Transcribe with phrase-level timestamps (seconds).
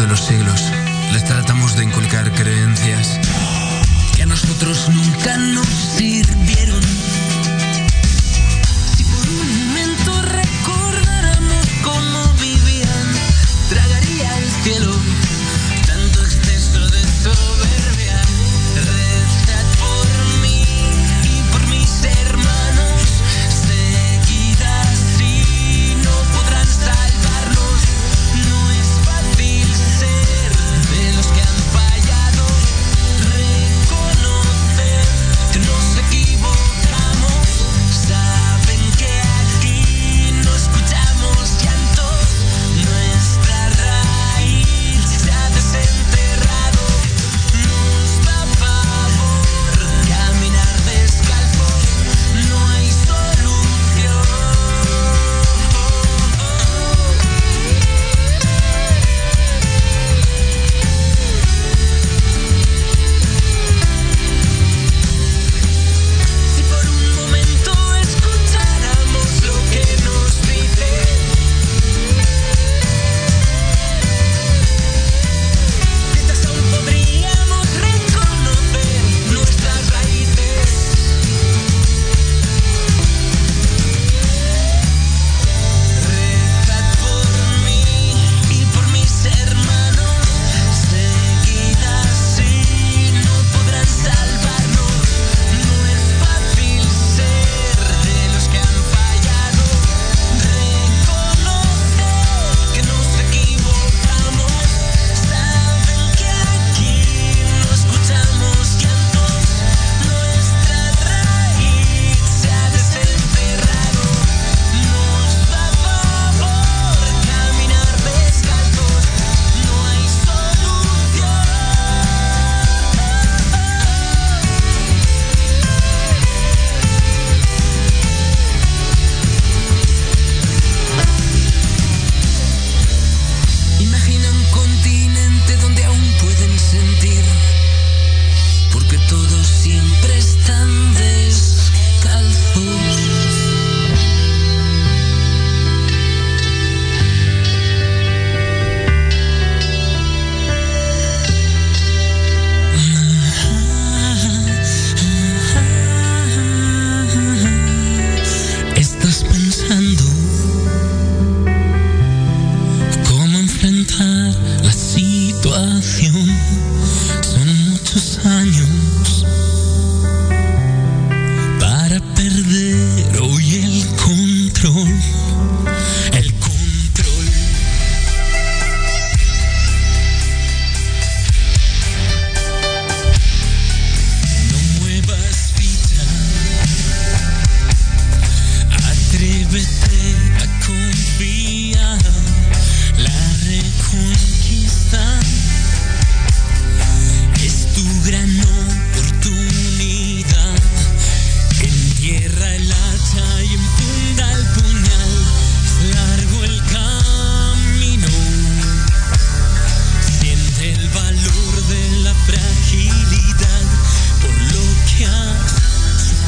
[0.00, 0.62] de los siglos.
[1.12, 3.20] Les tratamos de inculcar creencias
[4.14, 6.80] que a nosotros nunca nos sirvieron.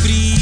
[0.03, 0.42] sofri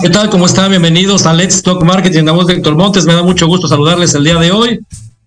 [0.00, 0.30] ¿Qué tal?
[0.30, 0.70] ¿Cómo están?
[0.70, 3.04] Bienvenidos a Let's Talk Marketing, la voz de Héctor Montes.
[3.04, 4.80] Me da mucho gusto saludarles el día de hoy,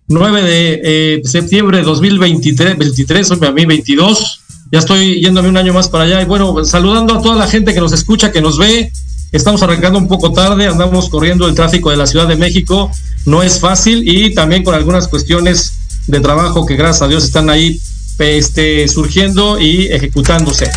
[0.08, 4.40] 9 de eh, septiembre de 2023, 23, hoy a mí 22.
[4.72, 6.22] Ya estoy yéndome un año más para allá.
[6.22, 8.90] Y bueno, saludando a toda la gente que nos escucha, que nos ve.
[9.32, 12.90] Estamos arrancando un poco tarde, andamos corriendo el tráfico de la Ciudad de México.
[13.26, 15.74] No es fácil y también con algunas cuestiones
[16.06, 17.78] de trabajo que gracias a Dios están ahí
[18.18, 20.70] este, surgiendo y ejecutándose.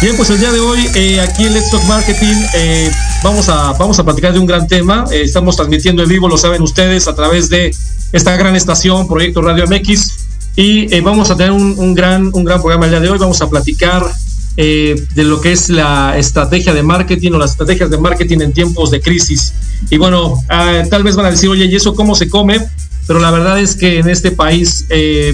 [0.00, 2.90] Bien, pues el día de hoy eh, aquí en Let's Talk Marketing eh,
[3.22, 5.04] vamos, a, vamos a platicar de un gran tema.
[5.12, 7.70] Eh, estamos transmitiendo en vivo, lo saben ustedes, a través de
[8.10, 10.10] esta gran estación, Proyecto Radio MX.
[10.56, 13.18] Y vamos a tener un, gran, un gran programa el día de hoy.
[13.18, 14.02] Vamos a platicar
[14.56, 18.90] de lo que es la estrategia de marketing o las estrategias de marketing en tiempos
[18.90, 19.52] de crisis.
[19.90, 22.58] Y bueno, ah, tal vez van a decir, oye, ¿y eso cómo se come?
[23.06, 24.86] Pero la verdad es que en este país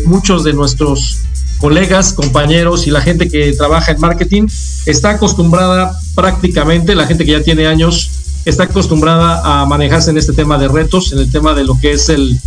[0.05, 1.21] muchos de nuestros
[1.59, 4.47] colegas, compañeros y la gente que trabaja en marketing
[4.87, 8.11] está acostumbrada prácticamente, la gente que ya tiene años,
[8.45, 11.93] está acostumbrada a manejarse en este tema de retos, en el tema de lo que
[11.93, 12.39] es el,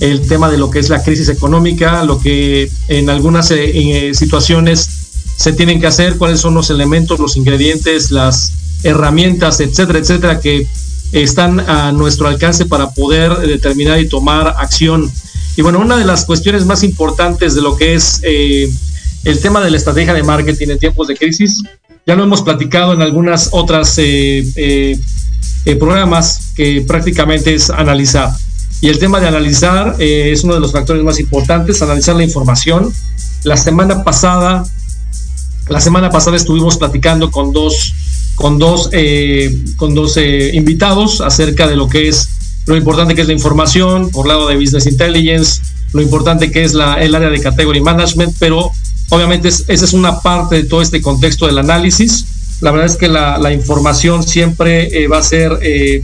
[0.00, 4.14] el tema de lo que es la crisis económica, lo que en algunas eh, eh,
[4.14, 4.88] situaciones
[5.36, 8.52] se tienen que hacer, cuáles son los elementos, los ingredientes, las
[8.82, 10.66] herramientas, etcétera, etcétera, que
[11.12, 15.10] están a nuestro alcance para poder determinar y tomar acción
[15.56, 18.70] y bueno, una de las cuestiones más importantes de lo que es eh,
[19.24, 21.62] el tema de la estrategia de marketing en tiempos de crisis,
[22.06, 28.30] ya lo hemos platicado en algunas otras eh, eh, programas que prácticamente es analizar.
[28.82, 32.92] Y el tema de analizar es uno de los factores más importantes, analizar la información.
[33.42, 34.64] La semana pasada,
[35.68, 37.94] la semana pasada estuvimos platicando con dos,
[38.34, 38.90] con dos,
[39.76, 40.18] con dos
[40.52, 42.35] invitados acerca de lo que es
[42.66, 46.74] lo importante que es la información, por lado de Business Intelligence, lo importante que es
[46.74, 48.70] la, el área de Category Management, pero
[49.10, 52.26] obviamente esa es una parte de todo este contexto del análisis.
[52.60, 56.02] La verdad es que la, la información siempre eh, va, a ser, eh,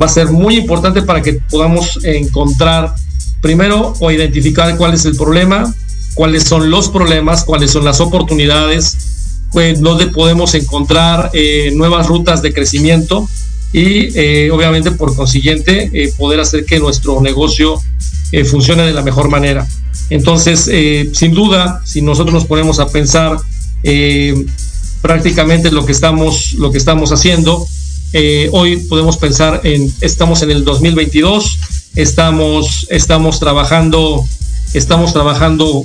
[0.00, 2.94] va a ser muy importante para que podamos encontrar
[3.40, 5.74] primero o identificar cuál es el problema,
[6.14, 8.96] cuáles son los problemas, cuáles son las oportunidades,
[9.52, 13.28] pues, donde podemos encontrar eh, nuevas rutas de crecimiento
[13.76, 17.78] y eh, obviamente por consiguiente eh, poder hacer que nuestro negocio
[18.32, 19.68] eh, funcione de la mejor manera.
[20.08, 20.70] Entonces,
[21.12, 23.38] sin duda, si nosotros nos ponemos a pensar
[25.02, 27.66] prácticamente lo que estamos, lo que estamos haciendo,
[28.52, 31.58] hoy podemos pensar en, estamos en el 2022,
[31.96, 34.24] estamos, estamos trabajando,
[34.74, 35.84] estamos trabajando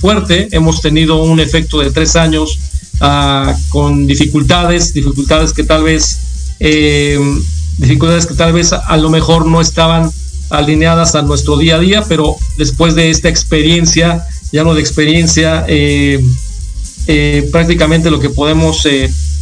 [0.00, 2.58] fuerte, hemos tenido un efecto de tres años
[3.00, 6.29] ah, con dificultades, dificultades que tal vez
[6.60, 7.18] eh,
[7.78, 10.10] dificultades que tal vez a, lo mejor no estaban
[10.50, 15.64] alineadas a nuestro día a día, pero después de esta experiencia, ya no de experiencia,
[15.68, 16.22] eh,
[17.06, 18.86] eh, prácticamente lo que podemos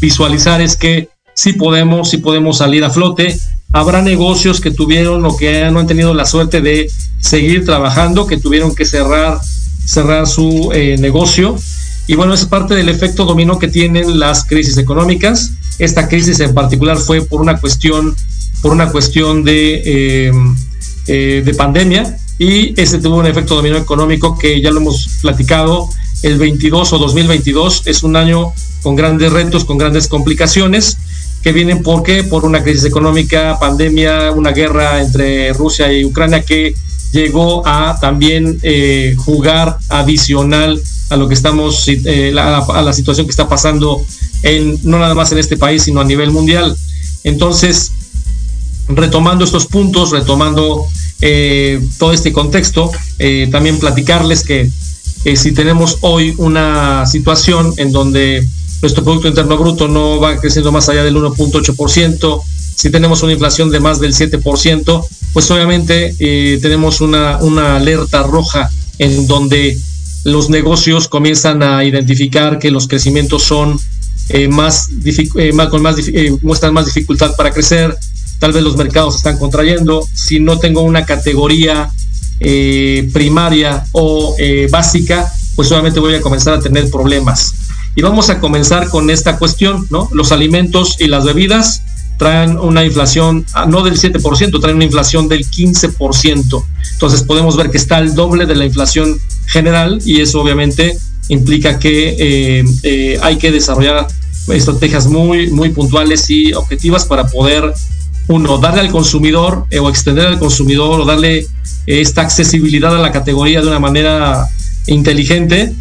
[0.01, 3.37] visualizar es que sí podemos, sí podemos salir a flote.
[3.73, 6.89] Habrá negocios que tuvieron o que no han tenido la suerte de
[7.21, 9.41] seguir trabajando, que tuvieron que cerrar,
[9.85, 11.57] cerrar su negocio.
[12.07, 15.53] Y bueno, es parte del efecto dominó que tienen las crisis económicas.
[15.79, 18.17] Esta crisis en particular fue por una cuestión,
[18.63, 20.33] por una cuestión de, eh,
[21.07, 25.89] eh, de pandemia y ese tuvo un efecto dominó económico que ya lo hemos platicado.
[26.23, 30.99] El 22 o 2022 es un año con grandes retos, con grandes complicaciones
[31.43, 36.75] que vienen porque por una crisis económica, pandemia, una guerra entre Rusia y Ucrania que
[37.13, 43.49] llegó a también eh, jugar adicional a lo que estamos, a la situación que está
[43.49, 44.05] pasando
[44.83, 46.77] no nada más en este país, sino a nivel mundial.
[47.25, 47.93] Entonces,
[48.89, 50.87] retomando estos puntos, retomando
[51.21, 54.71] eh, todo este contexto, eh, también platicarles que
[55.37, 58.47] si tenemos hoy una situación en donde
[58.81, 62.43] nuestro Producto Interno Bruto no va creciendo más allá del 1.8%,
[62.77, 68.71] si tenemos una inflación de más del 7%, pues obviamente eh, tenemos una alerta roja
[68.99, 69.77] en donde
[70.25, 73.81] los negocios comienzan a identificar que los crecimientos son
[74.29, 75.97] eh, más, eh, con más
[76.43, 77.97] muestran más dificultad para crecer,
[78.39, 81.91] tal vez los mercados están contrayendo, si no tengo una categoría
[83.13, 84.37] primaria o
[84.71, 87.53] básica, pues obviamente voy a comenzar a tener problemas.
[87.97, 90.09] Y vamos a comenzar con esta cuestión, ¿no?
[90.13, 91.83] Los alimentos y las bebidas
[92.19, 96.65] traen una inflación, ah, no del 7%, traen una inflación del 15%.
[96.93, 101.79] Entonces podemos ver que está el doble de la inflación general y eso obviamente implica
[101.79, 104.07] que eh, eh, hay que desarrollar
[104.49, 107.73] estrategias muy, muy puntuales y objetivas para poder,
[108.29, 111.47] uno, darle al consumidor eh, o extender al consumidor o darle
[111.87, 114.47] esta accesibilidad a la categoría de una manera
[114.87, 115.75] inteligente,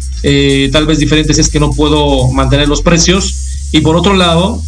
[0.72, 4.62] tal vez diferente si es que no puedo mantener los precios y por otro lado,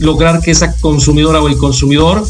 [0.00, 2.24] lograr que esa consumidora o el consumidor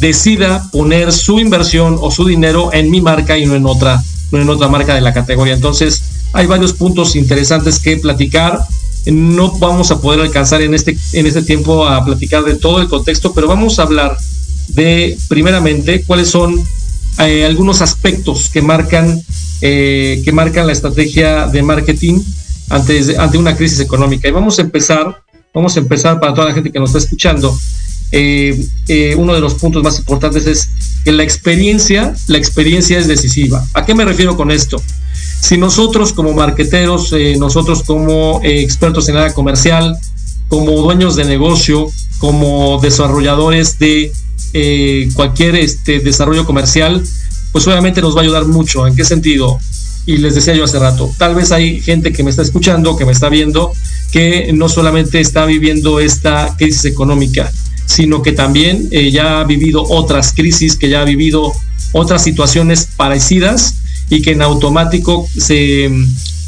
[0.00, 4.40] decida poner su inversión o su dinero en mi marca y no en otra, no
[4.40, 5.54] en otra marca de la categoría.
[5.54, 8.60] Entonces, hay varios puntos interesantes que platicar.
[9.06, 12.88] No vamos a poder alcanzar en este, en este tiempo a platicar de todo el
[12.88, 14.16] contexto, pero vamos a hablar
[14.68, 16.60] de, primeramente, cuáles son
[17.20, 19.22] eh, algunos aspectos que marcan,
[19.60, 22.20] eh, que marcan la estrategia de marketing
[22.68, 24.26] ante, ante una crisis económica.
[24.26, 25.22] Y vamos a empezar
[25.56, 27.58] Vamos a empezar para toda la gente que nos está escuchando.
[28.12, 30.68] Eh, eh, uno de los puntos más importantes es
[31.04, 33.66] que la experiencia, la experiencia es decisiva.
[33.74, 34.80] ¿A qué me refiero con esto?
[35.40, 39.96] Si nosotros como marqueteros, eh, nosotros como expertos en área comercial,
[40.48, 44.12] como dueños de negocio, como desarrolladores de
[45.14, 47.02] cualquier este, desarrollo comercial,
[47.52, 48.86] pues obviamente nos va a ayudar mucho.
[48.86, 49.58] ¿En qué sentido?
[50.06, 53.04] Y les decía yo hace rato, tal vez hay gente que me está escuchando, que
[53.04, 53.72] me está viendo,
[54.12, 57.52] que no solamente está viviendo esta crisis económica,
[57.86, 61.52] sino que también eh, ya ha vivido otras crisis, que ya ha vivido
[61.92, 63.76] otras situaciones parecidas
[64.10, 65.90] y que en automático se,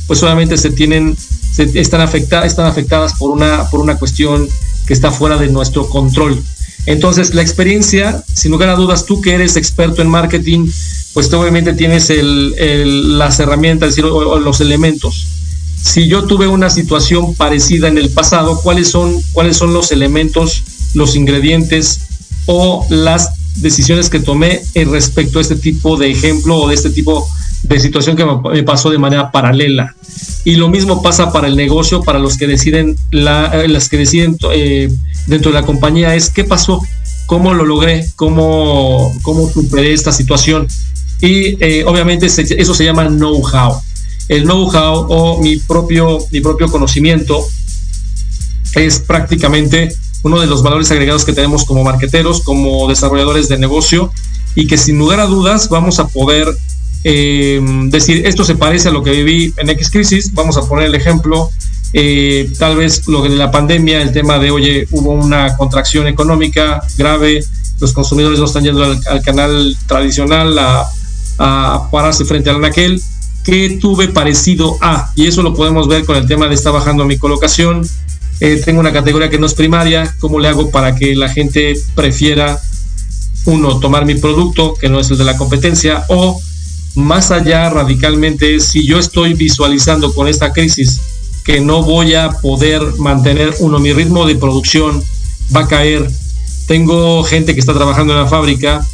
[0.06, 1.16] pues obviamente se tienen,
[1.56, 4.48] están, afectadas, están afectadas por una, por una cuestión
[4.86, 6.42] que está fuera de nuestro control.
[6.86, 10.70] Entonces, la experiencia, sin lugar a dudas, tú que eres experto en marketing,
[11.12, 15.38] pues obviamente tienes el, las herramientas, decir, o los elementos
[15.82, 20.62] si yo tuve una situación parecida en el pasado, cuáles son, cuáles son los elementos,
[20.94, 22.00] los ingredientes
[22.46, 27.28] o las decisiones que tomé respecto a este tipo de ejemplo o de este tipo
[27.62, 29.94] de situación que me pasó de manera paralela.
[30.44, 34.36] Y lo mismo pasa para el negocio, para los que deciden, eh, las que deciden
[34.52, 34.88] eh,
[35.26, 36.80] dentro de la compañía, es qué pasó,
[37.26, 40.68] cómo lo logré, cómo, cómo superé esta situación.
[41.20, 43.82] Y eh, obviamente eso se llama know-how
[44.28, 47.46] el know-how o mi propio, mi propio conocimiento
[48.74, 54.12] es prácticamente uno de los valores agregados que tenemos como marqueteros, como desarrolladores de negocio
[54.54, 56.56] y que sin lugar a dudas vamos a poder
[57.04, 60.34] eh, decir esto se parece a lo que viví en X crisis.
[60.34, 61.50] Vamos a poner el ejemplo,
[61.92, 66.82] eh, tal vez lo de la pandemia, el tema de oye, hubo una contracción económica
[66.96, 67.44] grave,
[67.80, 70.86] los consumidores no están yendo al, canal tradicional a,
[71.92, 73.00] pararse frente al anaquel
[73.44, 77.04] que tuve parecido a, y eso lo podemos ver con el tema de está bajando
[77.04, 77.88] mi colocación,
[78.40, 81.74] eh, tengo una categoría que no es primaria, ¿cómo le hago para que la gente
[81.94, 82.60] prefiera,
[83.46, 86.40] uno, tomar mi producto, que no es el de la competencia, o
[86.94, 91.00] más allá radicalmente, si yo estoy visualizando con esta crisis
[91.44, 95.02] que no voy a poder mantener, uno, mi ritmo de producción
[95.54, 96.08] va a caer,
[96.66, 98.86] tengo gente que está trabajando en la fábrica,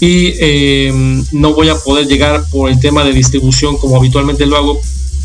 [0.00, 4.56] y em, no voy a poder llegar por el tema de distribución como habitualmente lo
[4.56, 4.80] hago,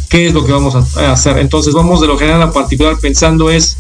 [0.10, 1.38] ¿qué es lo que vamos a hacer?
[1.38, 3.78] Entonces vamos de lo general a particular pensando es,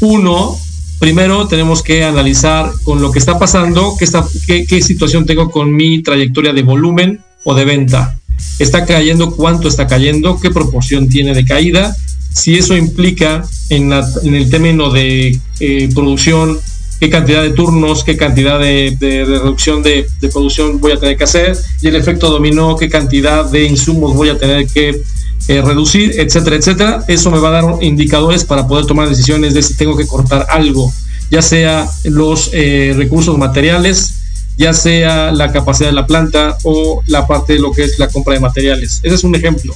[0.00, 0.56] uno,
[0.98, 5.74] primero tenemos que analizar con lo que está pasando, qué, está, qué, situación tengo con
[5.74, 8.18] mi trayectoria de volumen o de venta.
[8.58, 9.32] ¿Está cayendo?
[9.32, 10.40] ¿Cuánto está cayendo?
[10.40, 11.94] ¿Qué proporción tiene de caída?
[12.32, 16.58] Si eso implica en, en el término de eh, producción
[17.00, 21.56] qué cantidad de turnos, qué cantidad de, reducción de, producción voy a tener que hacer
[21.80, 25.02] y el efecto dominó, qué cantidad de insumos voy a tener que
[25.48, 27.04] eh, reducir, etcétera, etcétera.
[27.08, 30.46] Eso me va a dar indicadores para poder tomar decisiones de si tengo que cortar
[30.50, 30.92] algo,
[31.30, 34.14] ya sea los eh, recursos materiales,
[34.56, 38.08] ya sea la capacidad de la planta o la parte de lo que es la
[38.08, 39.00] compra de materiales.
[39.02, 39.74] Ese es un ejemplo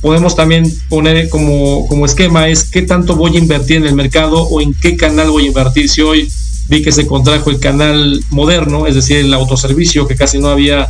[0.00, 4.42] podemos también poner como, como esquema es qué tanto voy a invertir en el mercado
[4.42, 5.88] o en qué canal voy a invertir.
[5.88, 6.30] Si hoy
[6.68, 10.88] vi que se contrajo el canal moderno, es decir, el autoservicio, que casi no había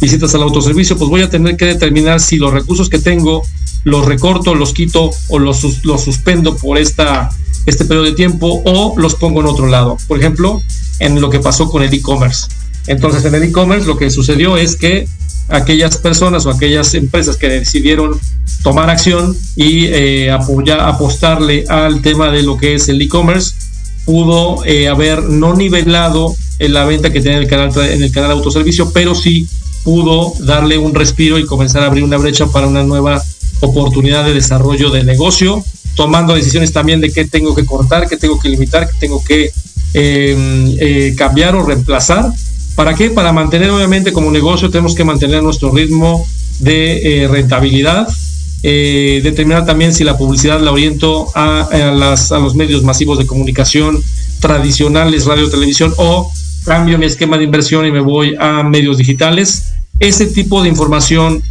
[0.00, 3.42] visitas al autoservicio, pues voy a tener que determinar si los recursos que tengo
[3.84, 7.30] los recorto, los quito o los, los suspendo por esta,
[7.66, 9.96] este periodo de tiempo o los pongo en otro lado.
[10.06, 10.62] Por ejemplo,
[10.98, 12.48] en lo que pasó con el e-commerce.
[12.86, 15.08] Entonces en el e-commerce lo que sucedió es que
[15.48, 18.18] aquellas personas o aquellas empresas que decidieron
[18.62, 23.54] tomar acción y eh, apoyar, apostarle al tema de lo que es el e-commerce,
[24.04, 28.10] pudo eh, haber no nivelado en la venta que tiene en el canal en el
[28.10, 29.46] canal autoservicio, pero sí
[29.88, 33.22] pudo darle un respiro y comenzar a abrir una brecha para una nueva
[33.60, 38.38] oportunidad de desarrollo de negocio, tomando decisiones también de qué tengo que cortar, qué tengo
[38.38, 39.50] que limitar, qué tengo que
[39.94, 42.30] em, eh, cambiar o reemplazar.
[42.74, 43.08] ¿Para qué?
[43.08, 46.26] Para mantener, obviamente, como negocio tenemos que mantener nuestro ritmo
[46.58, 48.06] de eh, rentabilidad,
[48.62, 53.26] eh, determinar también si la publicidad la oriento a, las, a los medios masivos de
[53.26, 54.04] comunicación
[54.38, 56.30] tradicionales, radio, televisión, o
[56.66, 59.77] cambio mi esquema de inversión y me voy a medios digitales.
[60.00, 61.42] Ese tipo de información,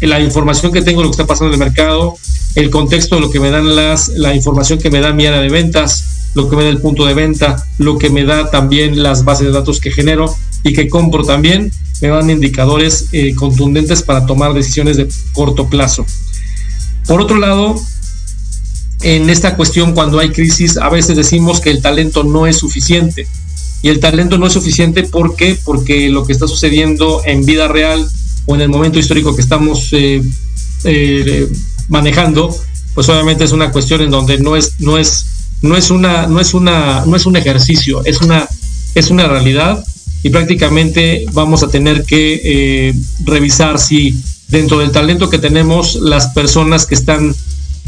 [0.00, 2.16] la información que tengo de lo que está pasando en el mercado,
[2.54, 5.40] el contexto de lo que me dan las, la información que me da mi área
[5.40, 9.02] de ventas, lo que me da el punto de venta, lo que me da también
[9.02, 14.02] las bases de datos que genero y que compro también, me dan indicadores eh, contundentes
[14.02, 16.04] para tomar decisiones de corto plazo.
[17.06, 17.76] Por otro lado,
[19.02, 23.26] en esta cuestión, cuando hay crisis, a veces decimos que el talento no es suficiente.
[23.82, 25.02] Y el talento no es suficiente.
[25.04, 28.08] Porque lo que está sucediendo en vida real
[28.46, 30.22] o en el momento histórico que estamos eh,
[30.84, 31.48] eh,
[31.88, 32.54] manejando,
[32.94, 35.26] pues obviamente es una cuestión en donde no es, no es,
[35.62, 38.48] no es una, no es una, no es un ejercicio, es una,
[38.94, 39.84] es una realidad.
[40.24, 44.14] Y prácticamente vamos a tener que eh, revisar si
[44.48, 47.34] dentro del talento que tenemos las personas que están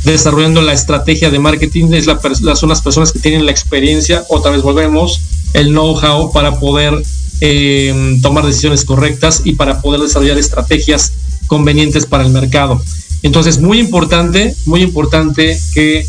[0.04, 2.20] desarrollando la estrategia de marketing es la,
[2.56, 5.20] son las personas que tienen la experiencia, otra vez volvemos,
[5.54, 6.94] el know-how para poder
[7.40, 11.12] eh, tomar decisiones correctas y para poder desarrollar estrategias
[11.46, 12.80] convenientes para el mercado.
[13.22, 16.06] Entonces, muy importante, muy importante que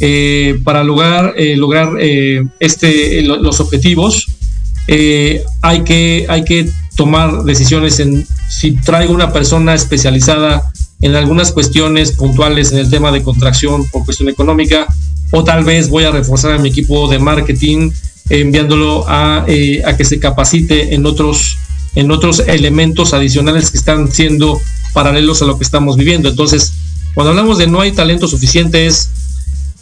[0.00, 1.56] eh, para lograr, eh,
[2.00, 4.26] eh, este, los objetivos,
[5.62, 12.12] hay, que, hay que tomar decisiones en si traigo una persona especializada en algunas cuestiones
[12.12, 14.86] puntuales en el tema de contracción por cuestión económica,
[15.32, 17.90] o tal vez voy a reforzar a mi equipo de marketing
[18.28, 21.58] enviándolo a, eh, a que se capacite en otros,
[21.94, 24.60] en otros elementos adicionales que están siendo
[24.92, 26.28] paralelos a lo que estamos viviendo.
[26.28, 26.72] Entonces,
[27.14, 29.10] cuando hablamos de no hay talento suficiente es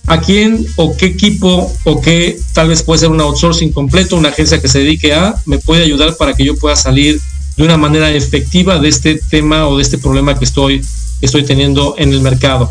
[0.06, 4.28] a quién o qué equipo o qué tal vez puede ser un outsourcing completo, una
[4.28, 7.20] agencia que se dedique a, me puede ayudar para que yo pueda salir
[7.56, 10.84] de una manera efectiva de este tema o de este problema que estoy,
[11.20, 12.70] estoy teniendo en el mercado.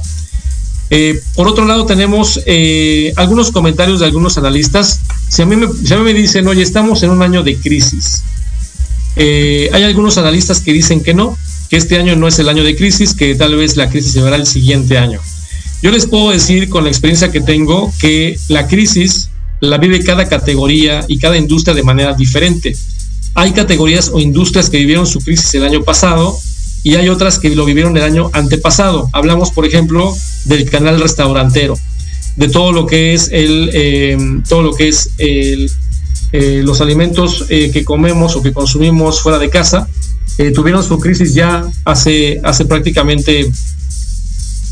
[0.96, 5.00] Eh, por otro lado, tenemos eh, algunos comentarios de algunos analistas.
[5.28, 8.22] Si a, mí me, dicen, oye, estamos en un año de crisis,
[9.16, 11.36] eh, hay algunos analistas que dicen que no,
[11.72, 14.22] que este año no es el año de crisis, que tal vez la crisis se
[14.22, 15.20] verá el siguiente año.
[15.82, 19.30] Yo les puedo decir con la experiencia que tengo que la crisis
[19.62, 22.78] la vive cada categoría y cada industria de manera diferente.
[23.34, 26.38] Hay categorías o industrias que vivieron su crisis el año pasado
[26.84, 29.10] y hay otras que lo vivieron el año antepasado.
[29.14, 30.14] Hablamos, por ejemplo,
[30.46, 31.78] del canal restaurantero,
[32.36, 34.18] de todo lo que es el, eh,
[34.48, 35.72] todo lo que es el,
[36.34, 39.88] eh, los alimentos eh, que comemos o que consumimos fuera de casa.
[40.56, 43.52] Tuvieron su crisis ya hace, hace prácticamente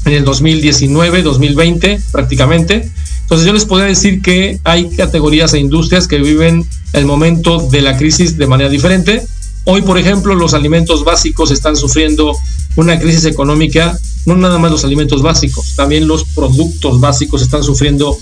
[0.05, 2.89] en el 2019, 2020 prácticamente.
[3.21, 7.81] Entonces yo les podría decir que hay categorías e industrias que viven el momento de
[7.81, 9.23] la crisis de manera diferente.
[9.65, 12.35] Hoy, por ejemplo, los alimentos básicos están sufriendo
[12.75, 18.17] una crisis económica, no nada más los alimentos básicos, también los productos básicos están sufriendo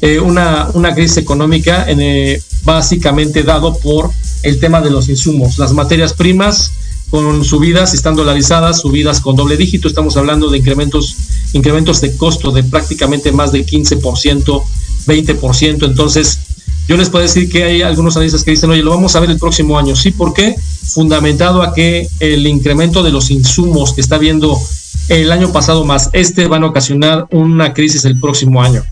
[0.00, 4.10] eh, una, una, crisis económica en, eh, básicamente dado por
[4.42, 6.72] el tema de los insumos, las materias primas
[7.10, 11.16] con subidas, están dolarizadas, subidas con doble dígito, estamos hablando de incrementos,
[11.52, 14.62] incrementos de costo de prácticamente más del 15%,
[15.06, 16.38] 20%, entonces
[16.86, 19.30] yo les puedo decir que hay algunos analistas que dicen, oye, lo vamos a ver
[19.30, 19.96] el próximo año.
[19.96, 20.54] Sí, ¿por qué?
[20.94, 24.56] Fundamentado a que el incremento de los insumos que está viendo
[25.08, 28.84] el año pasado más este van a ocasionar una crisis el próximo año.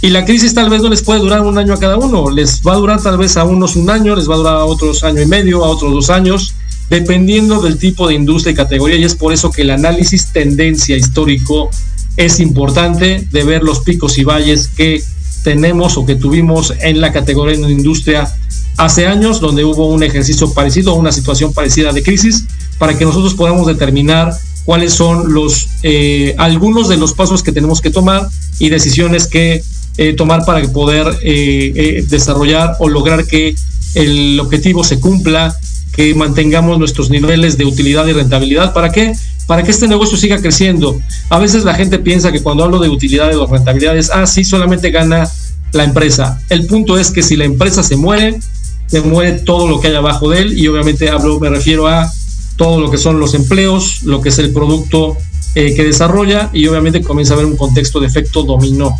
[0.00, 2.60] Y la crisis tal vez no les puede durar un año a cada uno, les
[2.62, 5.02] va a durar tal vez a unos un año, les va a durar a otros
[5.02, 6.54] año y medio, a otros dos años,
[6.88, 8.96] dependiendo del tipo de industria y categoría.
[8.96, 11.68] Y es por eso que el análisis tendencia histórico
[12.16, 15.02] es importante de ver los picos y valles que
[15.44, 18.28] tenemos o que tuvimos en la categoría de industria
[18.76, 22.46] hace años, donde hubo un ejercicio parecido, una situación parecida de crisis,
[22.78, 24.32] para que nosotros podamos determinar
[24.64, 28.26] cuáles son los eh, algunos de los pasos que tenemos que tomar
[28.58, 29.62] y decisiones que
[29.96, 33.54] eh, tomar para poder eh, eh, desarrollar o lograr que
[33.94, 35.56] el objetivo se cumpla,
[35.92, 38.72] que mantengamos nuestros niveles de utilidad y rentabilidad.
[38.72, 39.12] ¿Para qué?
[39.46, 40.98] Para que este negocio siga creciendo.
[41.28, 44.44] A veces la gente piensa que cuando hablo de utilidad y de rentabilidades, ah, sí,
[44.44, 45.28] solamente gana
[45.72, 46.40] la empresa.
[46.48, 48.40] El punto es que si la empresa se muere,
[48.86, 52.10] se muere todo lo que hay abajo de él y obviamente hablo, me refiero a
[52.56, 55.16] todo lo que son los empleos, lo que es el producto
[55.54, 58.96] eh, que desarrolla y obviamente comienza a haber un contexto de efecto dominó.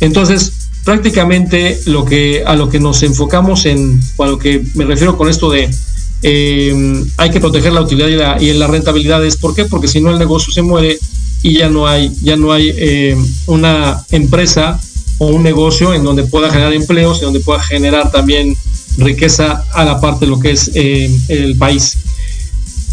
[0.00, 0.52] Entonces,
[0.84, 5.28] prácticamente lo que, a lo que nos enfocamos en, a lo que me refiero con
[5.28, 5.70] esto de
[6.22, 9.64] eh, hay que proteger la utilidad y la, y la rentabilidad ¿por qué?
[9.64, 10.98] Porque si no el negocio se muere
[11.42, 13.16] y ya no hay, ya no hay eh,
[13.46, 14.80] una empresa
[15.18, 18.56] o un negocio en donde pueda generar empleos y donde pueda generar también
[18.96, 21.98] riqueza a la parte de lo que es el país.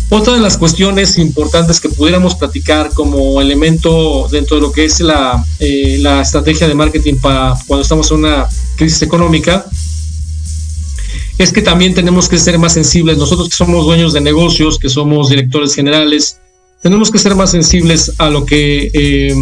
[0.10, 5.00] Otra de las cuestiones importantes que pudiéramos platicar como elemento dentro de lo que es
[5.00, 9.66] la, eh, la estrategia de marketing para cuando estamos en una crisis económica
[11.38, 13.18] es que también tenemos que ser más sensibles.
[13.18, 16.40] Nosotros que somos dueños de negocios, que somos directores generales,
[16.82, 19.36] tenemos que ser más sensibles a lo que eh,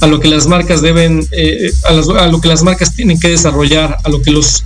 [0.00, 3.96] a lo que las marcas deben, eh, a, lo que las marcas tienen que desarrollar,
[4.04, 4.64] a lo que los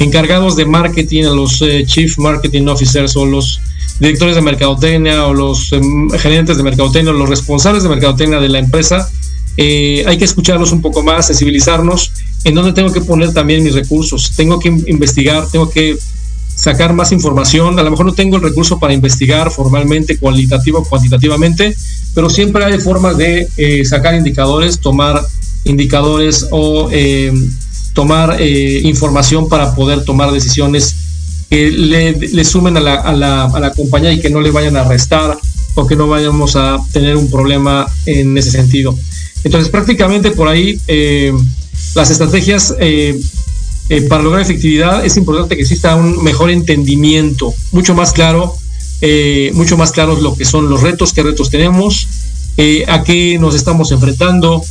[0.00, 3.60] encargados de marketing, a los chief marketing officers o los
[4.00, 5.70] directores de mercadotecnia o los
[6.18, 9.08] gerentes de mercadotecnia o los responsables de mercadotecnia de la empresa,
[9.56, 12.12] eh, hay que escucharlos un poco más, sensibilizarnos
[12.44, 14.32] en dónde tengo que poner también mis recursos.
[14.36, 15.98] Tengo que investigar, tengo que
[16.54, 17.78] sacar más información.
[17.78, 21.76] A lo mejor no tengo el recurso para investigar formalmente, cualitativo o cuantitativamente,
[22.14, 25.20] pero siempre hay formas de eh, sacar indicadores, tomar
[25.64, 27.32] indicadores o eh,
[27.92, 30.96] tomar información para poder tomar decisiones
[31.50, 34.74] que le, sumen a la, a, la, a la, compañía y que no le vayan
[34.76, 35.36] a restar
[35.74, 38.96] o que no vayamos a tener un problema en ese sentido.
[39.44, 41.32] Entonces, prácticamente por ahí eh,
[41.94, 43.20] las estrategias eh,
[43.88, 48.54] eh, para lograr efectividad es importante que exista un mejor entendimiento, mucho más claro,
[49.54, 52.06] mucho más claros lo que son los retos, qué retos tenemos,
[52.86, 54.62] a qué nos estamos enfrentando,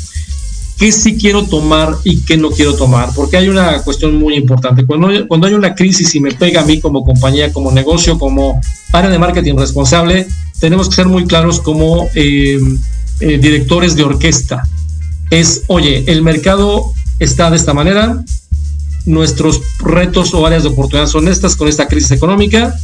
[0.82, 4.86] qué sí quiero tomar y qué no quiero tomar, porque hay una cuestión muy importante.
[4.86, 8.60] Cuando, cuando hay una crisis y me pega a mí como compañía, como negocio, como
[8.94, 10.28] área de marketing responsable,
[10.60, 12.60] tenemos que ser muy claros como eh,
[13.22, 14.68] eh, directores de orquesta.
[15.30, 18.24] Es, oye, el mercado está de esta manera,
[19.06, 22.76] nuestros retos o áreas de oportunidad son estas con esta crisis económica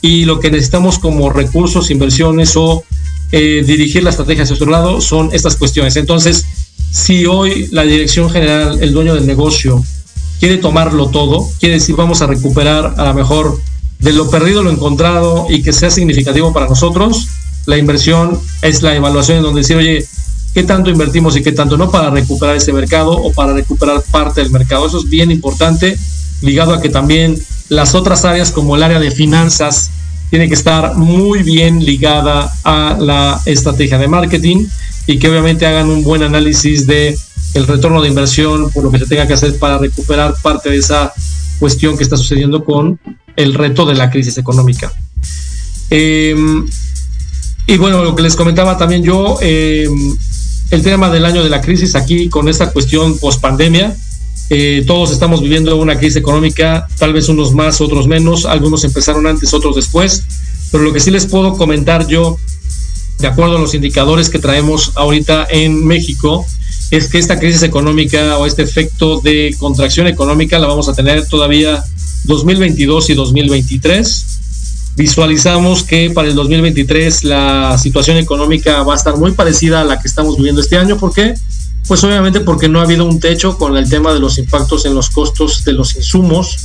[0.00, 2.84] y lo que necesitamos como recursos, inversiones o
[3.32, 5.96] eh, dirigir la estrategia hacia otro lado son estas cuestiones.
[5.96, 6.46] Entonces,
[6.90, 9.84] si hoy la dirección general, el dueño del negocio,
[10.40, 13.60] quiere tomarlo todo, quiere decir vamos a recuperar a lo mejor
[13.98, 17.28] de lo perdido lo encontrado y que sea significativo para nosotros,
[17.68, 20.02] la inversión es la evaluación en donde decir, oye,
[20.54, 24.40] ¿qué tanto invertimos y qué tanto no para recuperar ese mercado o para recuperar parte
[24.40, 24.86] del mercado?
[24.86, 25.98] Eso es bien importante,
[26.40, 27.38] ligado a que también
[27.68, 29.90] las otras áreas como el área de finanzas
[30.30, 34.66] tiene que estar muy bien ligada a la estrategia de marketing
[35.06, 37.18] y que obviamente hagan un buen análisis de
[37.52, 40.78] el retorno de inversión por lo que se tenga que hacer para recuperar parte de
[40.78, 41.12] esa
[41.58, 42.98] cuestión que está sucediendo con
[43.36, 44.90] el reto de la crisis económica.
[45.90, 46.66] Em,
[47.68, 50.16] y bueno, lo que les comentaba también yo, em,
[50.70, 53.94] el tema del año de la crisis aquí con esta cuestión post pandemia.
[54.48, 59.26] Eh, todos estamos viviendo una crisis económica, tal vez unos más, otros menos, algunos empezaron
[59.26, 60.22] antes, otros después,
[60.72, 62.38] pero lo que sí les puedo comentar yo
[63.18, 66.46] de acuerdo a los indicadores que traemos ahorita en México,
[66.90, 71.26] es que esta crisis económica o este efecto de contracción económica la vamos a tener
[71.26, 71.84] todavía
[72.24, 74.37] 2022 y 2023.
[74.98, 80.00] Visualizamos que para el 2023 la situación económica va a estar muy parecida a la
[80.00, 80.98] que estamos viviendo este año.
[80.98, 81.34] ¿Por qué?
[81.86, 84.96] Pues obviamente porque no ha habido un techo con el tema de los impactos en
[84.96, 86.56] los costos de los insumos,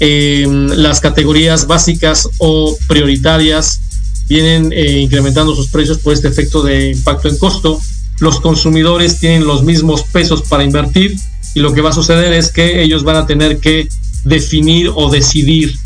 [0.00, 3.82] las categorías básicas o prioritarias
[4.30, 7.78] vienen eh, incrementando sus precios por este efecto de impacto en costo.
[8.18, 11.16] Los consumidores tienen los mismos pesos para invertir
[11.52, 13.88] y lo que va a suceder es que ellos van a tener que
[14.24, 15.76] definir o decidir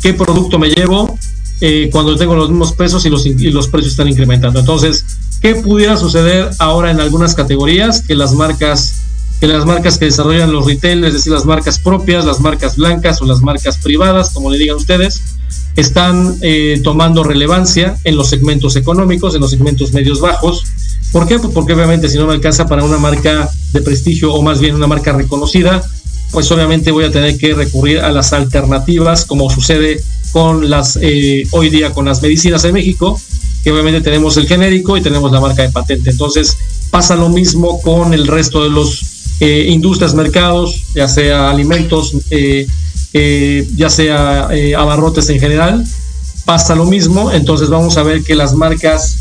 [0.00, 1.18] qué producto me llevo
[1.64, 4.58] eh, cuando tengo los mismos pesos y los, y los precios están incrementando.
[4.58, 5.04] Entonces,
[5.40, 8.94] ¿qué pudiera suceder ahora en algunas categorías que las marcas
[9.38, 13.20] que las marcas que desarrollan los retailers, es decir, las marcas propias, las marcas blancas
[13.22, 15.20] o las marcas privadas, como le digan ustedes,
[15.74, 20.64] están eh, tomando relevancia en los segmentos económicos, en los segmentos medios bajos.
[21.10, 21.40] ¿Por qué?
[21.40, 24.76] Pues porque obviamente si no me alcanza para una marca de prestigio o más bien
[24.76, 25.82] una marca reconocida,
[26.30, 30.02] pues obviamente voy a tener que recurrir a las alternativas, como sucede
[30.32, 33.20] con las eh, hoy día con las medicinas en México,
[33.62, 36.10] que obviamente tenemos el genérico y tenemos la marca de patente.
[36.10, 36.56] Entonces
[36.90, 42.66] pasa lo mismo con el resto de los eh, industrias, mercados, ya sea alimentos, eh,
[43.12, 45.84] eh, ya sea abarrotes en general,
[46.44, 49.18] pasa lo mismo, entonces vamos a ver que las marcas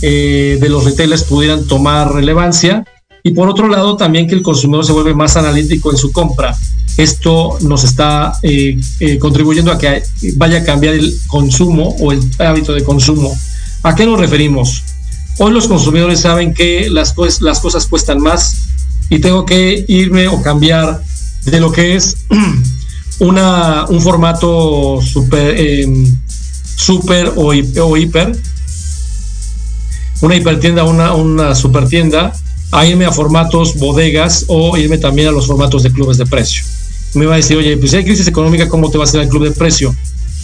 [0.00, 2.84] de los retailers pudieran tomar relevancia
[3.24, 6.54] y por otro lado también que el consumidor se vuelve más analítico en su compra.
[6.96, 10.02] Esto nos está eh, eh, contribuyendo a que
[10.36, 13.36] vaya a cambiar el consumo o el hábito de consumo.
[13.82, 14.82] ¿A qué nos referimos?
[15.38, 18.68] Hoy los consumidores saben que las, pues, las cosas cuestan más
[19.10, 21.02] y tengo que irme o cambiar
[21.44, 22.16] de lo que es
[23.20, 26.16] una, un formato super, em,
[26.76, 28.36] super o, o, hiper,
[30.22, 32.32] una hipertienda, una, una super tienda,
[32.72, 36.64] a irme a formatos bodegas o irme también a los formatos de clubes de precio
[37.16, 39.20] me va a decir, oye, pues si hay crisis económica, ¿cómo te va a hacer
[39.20, 39.94] el club de precio?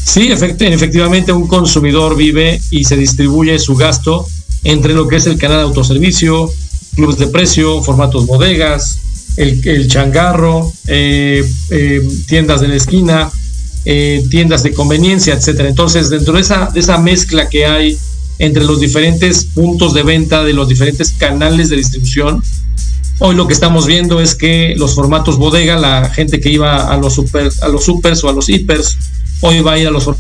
[0.04, 4.26] Sí, efectivamente un consumidor vive y se distribuye su gasto
[4.64, 6.50] entre lo que es el canal de autoservicio,
[6.94, 8.98] clubes de precio, formatos bodegas,
[9.36, 13.30] el, changarro, eh, eh, tiendas de la esquina,
[13.84, 15.68] eh, tiendas de conveniencia, etcétera.
[15.68, 17.98] Entonces, dentro de esa, de esa mezcla que hay
[18.38, 22.42] entre los diferentes puntos de venta de los diferentes canales de distribución,
[23.24, 26.96] Hoy lo que estamos viendo es que los formatos bodega, la gente que iba a
[26.96, 28.98] los super, a los supers o a los hipers,
[29.42, 30.10] hoy va a ir a los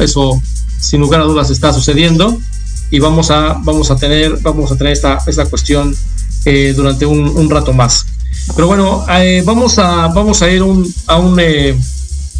[0.00, 0.40] eso
[0.80, 2.38] sin lugar a dudas está sucediendo
[2.90, 5.94] y vamos a, vamos a tener, vamos a tener esta, esta cuestión
[6.44, 8.06] eh, durante un, rato más.
[8.54, 10.62] Pero bueno, eh, vamos, a, vamos a ir
[11.06, 11.76] a, un, eh,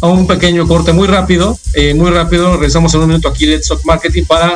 [0.01, 1.57] a un pequeño corte muy rápido,
[1.95, 4.55] muy rápido, regresamos en un minuto aquí de Stock Marketing para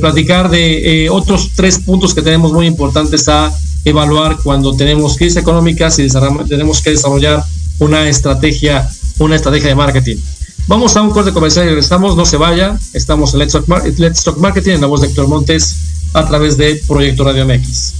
[0.00, 3.52] platicar de otros tres puntos que tenemos muy importantes a
[3.84, 6.08] evaluar cuando tenemos crisis económicas y
[6.48, 7.42] tenemos que desarrollar
[7.78, 10.16] una estrategia, una estrategia de marketing.
[10.68, 12.16] Vamos a un corte comercial y regresamos.
[12.16, 12.78] No se vaya.
[12.92, 15.76] Estamos en Let's Talk, Marketing en la voz de Héctor Montes
[16.14, 17.94] a través de Proyecto Radio MX.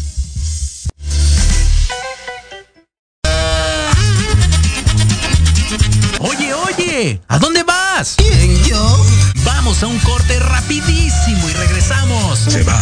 [6.21, 8.15] Oye, oye, ¿a dónde vas?
[8.17, 9.05] ¿Quién, yo?
[9.45, 12.39] Vamos a un corte rapidísimo y regresamos.
[12.39, 12.82] Se va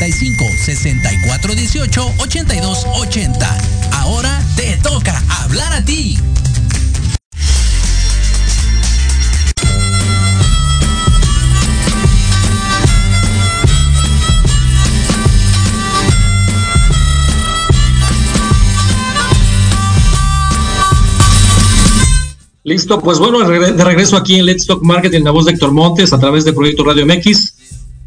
[0.00, 3.58] 55 64 18 82 80.
[3.92, 6.16] Ahora te toca hablar a ti.
[22.62, 26.14] Listo, pues bueno, de regreso aquí en Let's Talk Marketing, la voz de Héctor Montes,
[26.14, 27.59] a través de Proyecto Radio MX.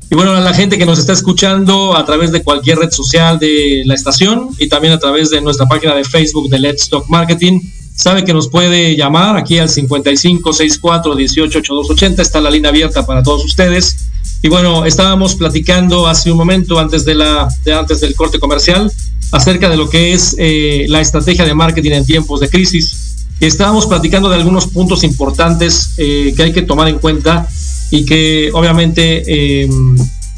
[0.10, 3.40] Y bueno, a la gente que nos está escuchando a través de cualquier red social
[3.40, 7.10] de la estación y también a través de nuestra página de Facebook de Let's Talk
[7.10, 7.60] Marketing,
[7.96, 13.44] sabe que nos puede llamar aquí al 5564 188280, está la línea abierta para todos
[13.46, 13.96] ustedes.
[14.42, 18.92] Y bueno, estábamos platicando hace un momento antes de la de antes del corte comercial
[19.32, 23.88] acerca de lo que es eh, la estrategia de marketing en tiempos de crisis estábamos
[23.88, 27.48] platicando de algunos puntos importantes eh, que hay que tomar en cuenta
[27.94, 29.70] y que obviamente eh,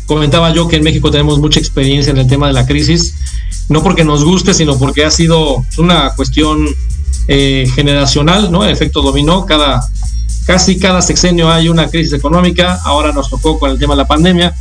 [0.05, 3.15] comentaba yo que en México tenemos mucha experiencia en el tema de la crisis,
[3.69, 6.67] no porque nos guste, sino porque ha sido una cuestión
[7.29, 8.65] eh, generacional, ¿no?
[8.65, 9.79] El efecto dominó, cada,
[10.45, 14.07] casi cada sexenio hay una crisis económica, ahora nos tocó con el tema de la
[14.07, 14.53] pandemia.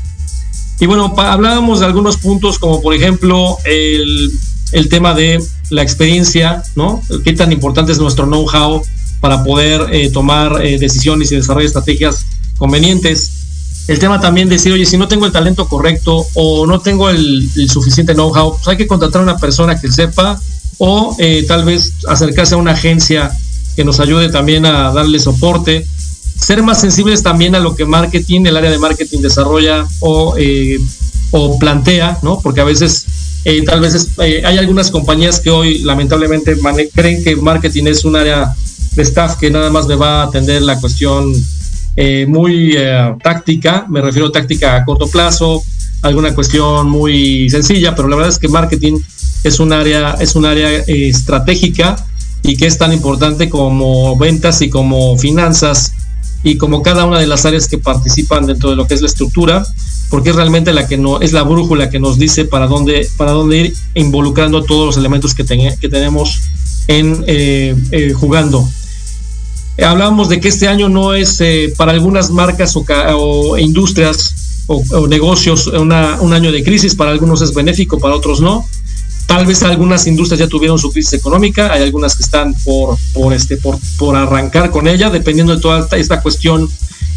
[0.79, 4.31] Y bueno, hablábamos de algunos puntos como por ejemplo el
[4.71, 5.41] el tema de
[5.71, 7.01] la experiencia, ¿no?
[7.25, 8.83] Qué tan importante es nuestro know-how
[9.21, 12.27] para poder eh, tomar decisiones y desarrollar estrategias
[12.65, 13.31] convenientes.
[13.89, 17.11] El tema también de decir, oye, si no tengo el talento correcto o no tengo
[17.11, 20.41] el, suficiente know-how, pues hay que contratar a una persona que sepa
[20.79, 23.31] o eh, tal vez acercarse a una agencia
[23.77, 25.87] que nos ayude también a darle soporte.
[26.41, 30.35] Ser más sensibles también a lo que marketing, el área de marketing desarrolla o,
[31.33, 32.41] o plantea, ¿no?
[32.41, 33.05] Porque a veces
[33.45, 36.57] eh, tal vez eh, hay algunas compañías que hoy lamentablemente
[36.95, 38.55] creen que marketing es un área
[38.97, 41.33] de staff que nada más me va a atender la cuestión
[41.97, 42.77] eh, muy
[43.23, 45.63] táctica, me refiero a táctica a corto plazo,
[46.03, 48.99] alguna cuestión muy sencilla, pero la verdad es que marketing
[49.43, 51.97] es un área, es un área estratégica
[52.43, 55.93] y que es tan importante como ventas y como finanzas
[56.43, 59.07] y como cada una de las áreas que participan dentro de lo que es la
[59.07, 59.67] estructura
[60.11, 63.33] porque es realmente la que no es la brújula que nos dice para dónde para
[63.33, 66.43] dónde ir involucrando todos los elementos que, que tenemos
[66.89, 68.69] en eh, eh, jugando.
[69.83, 75.67] Hablábamos de que este año no es eh, para algunas marcas o, industrias o, negocios
[75.67, 78.67] un año de crisis, para algunos es benéfico, para otros no.
[79.27, 83.33] Tal vez algunas industrias ya tuvieron su crisis económica, hay algunas que están por, por,
[83.33, 86.69] este, por, por arrancar con ella, dependiendo de toda esta cuestión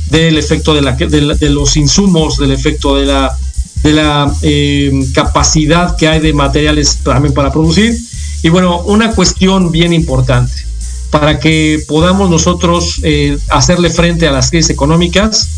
[0.10, 3.38] del efecto de, la, de, los insumos, del efecto de la,
[3.84, 7.96] de la eh, capacidad que hay de materiales también para producir.
[8.42, 10.67] Y bueno, una cuestión bien importante
[11.10, 15.50] para que podamos nosotros eh, hacerle frente a las crisis económicas,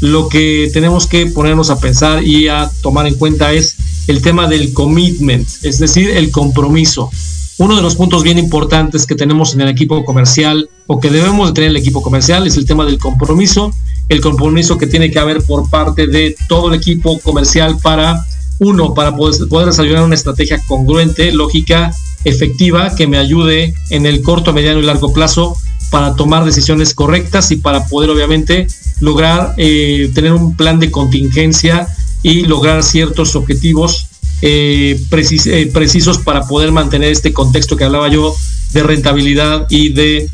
[0.00, 4.46] lo que tenemos que ponernos a pensar y a tomar en cuenta es el tema
[4.46, 7.10] del commitment, es decir, el compromiso.
[7.58, 11.48] Uno de los puntos bien importantes que tenemos en el equipo comercial o que debemos
[11.48, 13.72] de tener en el equipo comercial es el tema del compromiso
[14.08, 18.24] el compromiso que tiene que haber por parte de todo el equipo comercial para,
[18.58, 21.92] uno, para poder, poder desarrollar una estrategia congruente, lógica,
[22.24, 25.56] efectiva, que me ayude en el corto, mediano y largo plazo
[25.90, 28.66] para tomar decisiones correctas y para poder obviamente
[29.00, 31.88] lograr eh, tener un plan de contingencia
[32.22, 34.08] y lograr ciertos objetivos
[34.42, 38.34] eh, eh, precisos para poder mantener este contexto que hablaba yo
[38.72, 40.28] de rentabilidad y de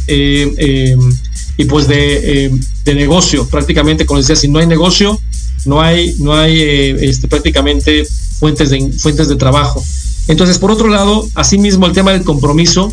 [1.56, 2.50] y pues de, eh,
[2.84, 3.46] de negocio.
[3.48, 5.18] Prácticamente, como decía, si no hay negocio,
[5.64, 8.04] no hay, no hay eh, este, prácticamente
[8.38, 9.82] fuentes de, fuentes de trabajo.
[10.28, 12.92] Entonces, por otro lado, asimismo el tema del compromiso,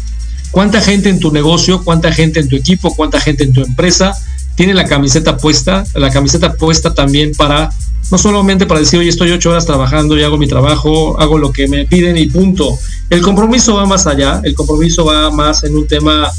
[0.52, 4.14] cuánta gente en tu negocio, cuánta gente en tu equipo, cuánta gente en tu empresa
[4.56, 7.72] tiene la camiseta puesta, la camiseta puesta también para,
[8.12, 11.52] no solamente para decir, oye, estoy ocho horas trabajando y hago mi trabajo, hago lo
[11.52, 12.78] que me piden y punto.
[13.10, 16.30] El compromiso va más allá, el compromiso va más en un tema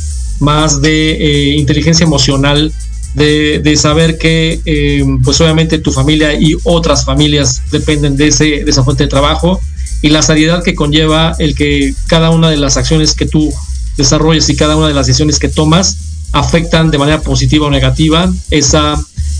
[0.40, 2.72] más de eh, inteligencia emocional,
[3.14, 8.70] de, saber que eh, pues obviamente tu familia y otras familias dependen de, ese, de
[8.70, 9.60] esa fuente de trabajo
[10.00, 13.52] y la seriedad que conlleva el que cada una de las acciones que tú
[13.96, 15.96] desarrolles y cada una de las decisiones que tomas
[16.32, 18.94] afectan de manera positiva o negativa esa,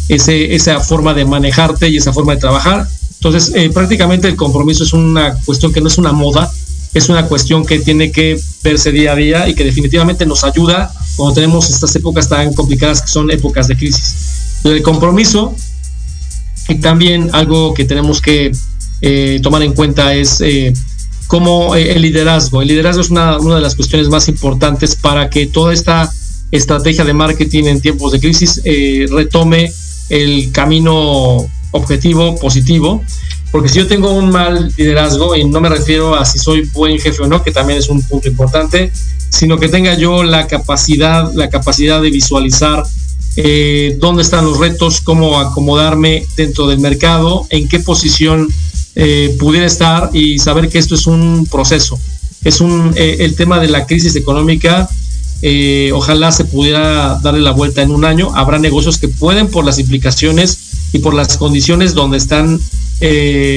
[0.09, 2.87] ese, esa forma de manejarte y esa forma de trabajar.
[3.15, 6.53] Entonces, eh, prácticamente el compromiso es una cuestión que no es una moda,
[6.95, 10.93] es una cuestión que tiene que verse día a día y que definitivamente nos ayuda
[11.17, 14.61] cuando tenemos estas épocas tan complicadas que son épocas de crisis.
[14.65, 15.55] El compromiso
[16.69, 18.53] y también algo que tenemos que
[19.01, 20.73] eh, tomar en cuenta es eh,
[21.27, 22.63] como eh, el liderazgo.
[22.63, 26.13] El liderazgo es una, una de las cuestiones más importantes para que toda esta
[26.53, 29.73] estrategia de marketing en tiempos de crisis eh, retome
[30.11, 33.03] el camino objetivo positivo.
[33.53, 36.99] Porque si yo tengo un mal liderazgo, y no me refiero a si soy buen
[36.99, 38.91] jefe o no, que también es un punto importante,
[39.29, 42.83] sino que tenga yo la capacidad, la capacidad de visualizar
[43.37, 48.49] eh, dónde están los retos, cómo acomodarme dentro del mercado, en qué posición
[48.95, 51.99] eh, pudiera estar y saber que esto es un proceso.
[52.45, 54.89] Es un, eh, el tema de la crisis económica,
[55.93, 58.31] ojalá se pudiera darle la vuelta en un año.
[58.35, 62.61] Habrá negocios que pueden por las implicaciones y por las condiciones donde están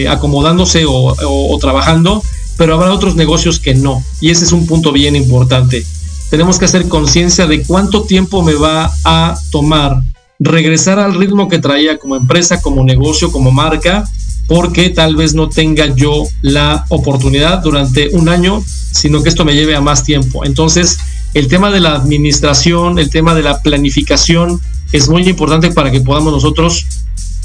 [0.10, 2.24] acomodándose o, o trabajando,
[2.58, 4.04] pero habrá otros negocios que no.
[4.22, 5.86] Y ese es un punto bien importante.
[6.30, 10.02] Tenemos que hacer conciencia de cuánto tiempo me va a tomar
[10.40, 14.04] regresar al ritmo que traía como empresa, como negocio, como marca,
[14.48, 19.56] porque tal vez no tenga yo la oportunidad durante un año, sino que esto me
[19.56, 20.46] lleve a más tiempo.
[20.46, 20.98] Entonces,
[21.34, 24.60] el tema de la administración, el tema de la planificación
[24.92, 26.86] es muy importante para que podamos nosotros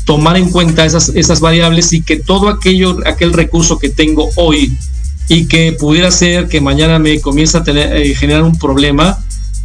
[0.04, 4.76] tomar en cuenta esas, esas variables y que todo aquello, aquel recurso que tengo hoy
[5.28, 9.18] y que pudiera ser que mañana me comience a tener, eh, generar un problema,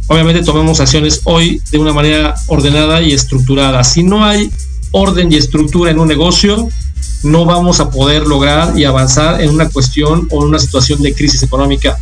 [0.06, 3.82] obviamente tomemos acciones hoy de una manera ordenada y estructurada.
[3.82, 4.50] Si no hay
[4.92, 6.68] orden y estructura en un negocio,
[7.22, 11.14] no vamos a poder lograr y avanzar en una cuestión o en una situación de
[11.14, 11.98] crisis económica.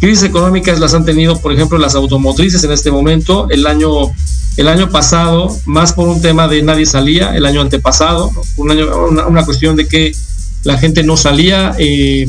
[0.00, 3.48] Crisis económicas las han tenido, por ejemplo, las automotrices en este momento.
[3.50, 3.90] El año,
[4.58, 8.88] el año pasado, más por un tema de nadie salía, el año antepasado, un año,
[9.06, 10.12] una, cuestión de que
[10.64, 12.26] la gente no salía eh,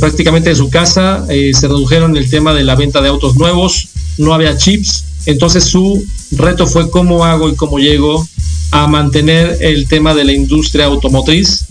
[0.00, 3.86] prácticamente de su casa, eh, se redujeron el tema de la venta de autos nuevos,
[4.18, 8.26] no había chips, entonces su reto fue cómo hago y cómo llego
[8.72, 11.66] a mantener el tema de la industria automotriz.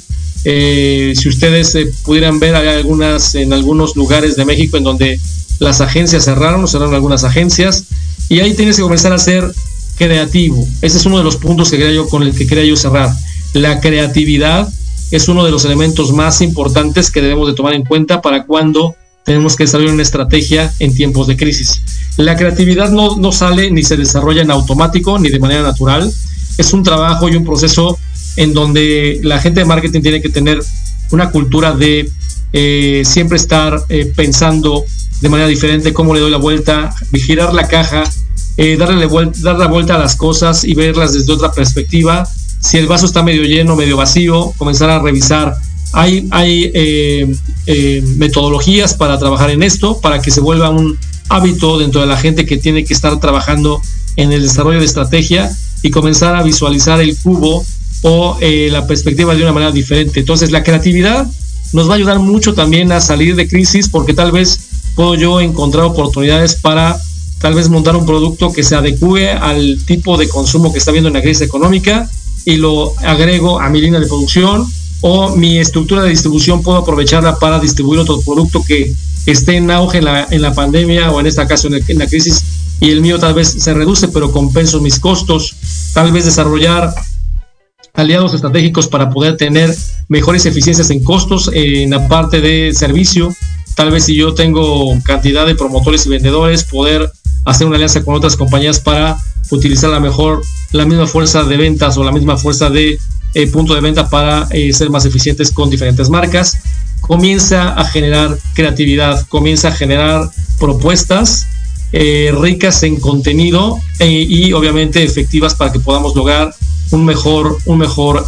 [0.46, 5.20] Eh, si ustedes eh, pudieran ver, hay algunas en algunos lugares de México en donde
[5.60, 7.84] las agencias cerraron, cerraron algunas agencias,
[8.30, 9.54] y ahí tienes que comenzar a ser
[9.98, 10.68] creativo.
[10.82, 13.14] Ese es uno de los puntos que quería con el que quería yo cerrar.
[13.54, 14.68] La creatividad
[15.12, 18.96] es uno de los elementos más importantes que debemos de tomar en cuenta para cuando
[19.24, 21.82] tenemos que desarrollar una estrategia en tiempos de crisis.
[22.18, 26.12] La creatividad no, no sale ni se desarrolla en automático ni de manera natural
[26.58, 27.98] es un trabajo y un proceso
[28.36, 30.60] en donde la gente de marketing tiene que tener
[31.12, 32.10] una cultura de
[32.52, 34.84] eh, siempre estar eh, pensando
[35.22, 38.04] de manera diferente cómo le doy la vuelta, girar la caja,
[38.58, 39.08] eh, darle
[39.42, 42.28] dar la vuelta a las cosas y verlas desde otra perspectiva.
[42.60, 45.56] Si el vaso está medio lleno, medio vacío, comenzar a revisar.
[45.92, 46.72] Hay, hay
[48.18, 50.98] metodologías para trabajar en esto, para que se vuelva un
[51.30, 53.82] hábito dentro de la gente que tiene que estar trabajando
[54.16, 55.52] en el desarrollo de estrategia
[55.82, 57.66] y comenzar a visualizar el cubo
[58.04, 60.20] o eh, la perspectiva de una manera diferente.
[60.20, 61.28] Entonces la creatividad
[61.74, 64.60] nos va a ayudar mucho también a salir de crisis porque tal vez
[64.96, 66.98] puedo yo encontrar oportunidades para
[67.44, 71.10] tal vez montar un producto que se adecue al tipo de consumo que está viendo
[71.10, 72.10] en la crisis económica
[72.46, 74.66] y lo agrego a mi línea de producción
[75.02, 78.94] o mi estructura de distribución puedo aprovecharla para distribuir otro producto que
[79.26, 82.08] esté en auge en la, en la pandemia o en esta caso en, en la
[82.08, 82.46] crisis
[82.80, 85.54] y el mío tal vez se reduce, pero compenso mis costos,
[85.94, 86.96] tal vez desarrollar
[87.94, 89.76] aliados estratégicos para poder tener
[90.08, 93.36] mejores eficiencias en costos en la parte de servicio,
[93.76, 97.12] tal vez si yo tengo cantidad de promotores y vendedores, poder
[97.46, 99.18] hacer una alianza con otras compañías para
[99.50, 100.42] utilizar la mejor,
[100.72, 103.00] la misma fuerza de ventas o la misma fuerza de
[103.36, 106.60] eh, punto de venta para eh, ser más eficientes con diferentes marcas.
[107.02, 110.30] Comienza a generar creatividad, comienza a generar
[110.60, 111.48] propuestas
[111.92, 116.54] eh, ricas en contenido y obviamente efectivas para que podamos lograr
[116.92, 118.26] un mejor, un mejor,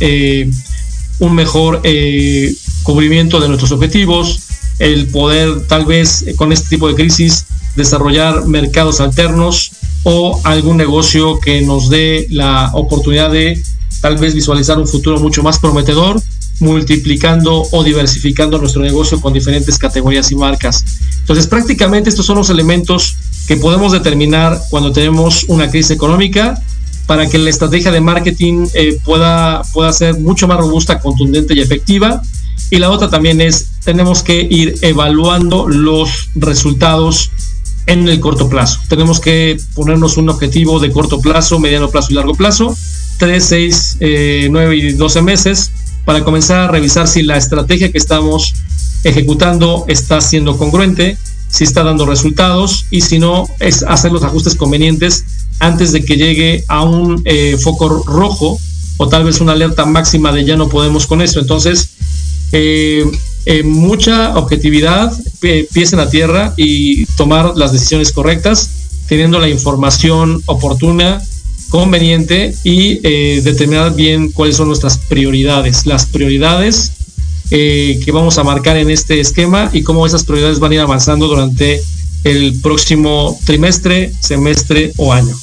[1.19, 1.81] un mejor
[2.83, 4.41] cubrimiento de nuestros objetivos,
[4.79, 7.45] el poder tal vez con este tipo de crisis
[7.75, 9.71] desarrollar mercados alternos
[10.03, 13.61] o algún negocio que nos dé la oportunidad de
[14.01, 16.21] tal vez visualizar un futuro mucho más prometedor,
[16.59, 20.85] multiplicando o diversificando nuestro negocio con diferentes categorías y marcas.
[21.19, 23.15] Entonces, prácticamente estos son los elementos
[23.47, 26.61] que podemos determinar cuando tenemos una crisis económica
[27.07, 31.61] para que la estrategia de marketing eh, pueda, pueda ser mucho más robusta, contundente y
[31.61, 32.21] efectiva.
[32.71, 37.31] Y la otra también es, tenemos que ir evaluando los resultados
[37.87, 38.79] en el corto plazo.
[38.87, 42.75] Tenemos que ponernos un objetivo de corto plazo, mediano plazo y largo plazo,
[43.17, 43.97] 3, 6,
[44.49, 45.71] 9 y 12 meses,
[46.05, 48.53] para comenzar a revisar si la estrategia que estamos
[49.03, 51.17] ejecutando está siendo congruente,
[51.47, 55.23] si está dando resultados y si no, es hacer los ajustes convenientes
[55.59, 58.59] antes de que llegue a un eh, foco rojo
[58.97, 61.39] o tal vez una alerta máxima de ya no podemos con esto.
[61.39, 61.89] Entonces,
[62.51, 63.05] eh,
[63.45, 68.69] eh, mucha objetividad, pies en la tierra y tomar las decisiones correctas,
[69.07, 71.21] teniendo la información oportuna,
[71.69, 75.85] conveniente y eh, determinar bien cuáles son nuestras prioridades.
[75.85, 76.91] Las prioridades
[77.51, 80.81] eh, que vamos a marcar en este esquema y cómo esas prioridades van a ir
[80.81, 81.81] avanzando durante
[82.23, 85.35] el próximo trimestre, semestre o año.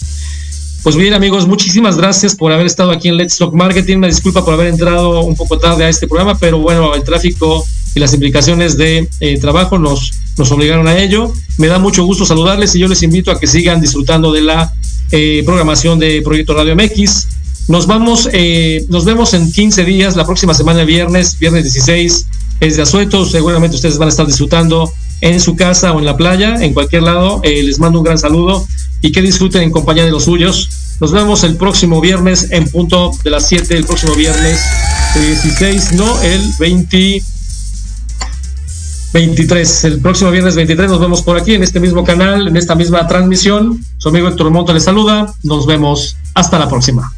[0.82, 3.98] Pues bien amigos, muchísimas gracias por haber estado aquí en Let's Talk Marketing.
[3.98, 7.64] Me disculpa por haber entrado un poco tarde a este programa, pero bueno, el tráfico
[7.94, 11.32] y las implicaciones de eh, trabajo nos, nos obligaron a ello.
[11.58, 14.72] Me da mucho gusto saludarles y yo les invito a que sigan disfrutando de la
[15.10, 17.28] eh, programación de Proyecto Radio MX.
[17.68, 22.26] Nos vamos, eh, nos vemos en 15 días, la próxima semana, viernes, viernes 16,
[22.60, 23.24] es de Azueto.
[23.24, 27.02] Seguramente ustedes van a estar disfrutando en su casa o en la playa, en cualquier
[27.02, 27.40] lado.
[27.44, 28.66] les mando un gran saludo
[29.00, 30.70] y que disfruten en compañía de los suyos.
[31.00, 34.60] Nos vemos el próximo viernes en punto de las 7, el próximo viernes
[35.14, 37.22] 16, no, el 20.
[39.12, 39.84] 23.
[39.84, 43.06] El próximo viernes 23 nos vemos por aquí en este mismo canal, en esta misma
[43.06, 43.78] transmisión.
[43.98, 45.32] Su amigo Héctor Monto les saluda.
[45.42, 46.16] Nos vemos.
[46.34, 47.12] Hasta la próxima.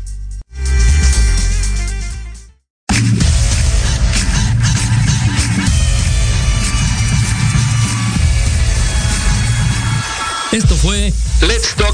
[10.52, 11.93] Esto fue Let's Talk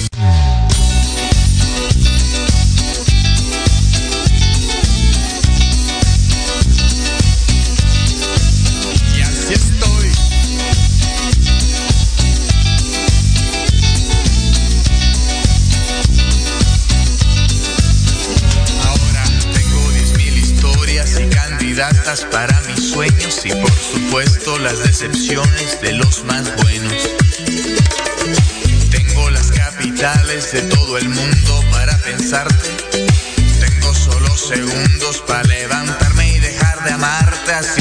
[22.19, 27.09] para mis sueños y por supuesto las decepciones de los más buenos.
[28.89, 32.69] Tengo las capitales de todo el mundo para pensarte.
[33.61, 37.80] Tengo solo segundos para levantarme y dejar de amarte así